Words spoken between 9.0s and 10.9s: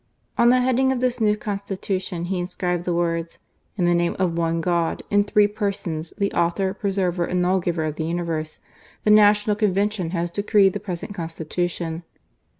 the National Convention has decreed the